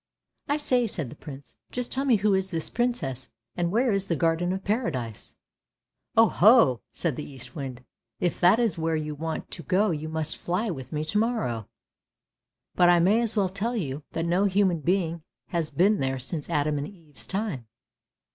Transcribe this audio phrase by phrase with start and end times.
[0.47, 4.07] "I say," said the Prince," just tell me who is this Princess, and where is
[4.07, 5.35] the Garden of Paradise?
[6.17, 7.85] ""Oh ho!" said the Eastwind,"
[8.29, 11.67] if that is where you want to go you must fly with me to morrow.
[12.73, 16.49] But I may as well tell you that no human being has been there since
[16.49, 17.67] Adam and Eve's time.